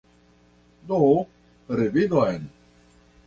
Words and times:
Do, 0.91 1.01
revidon! 1.81 2.49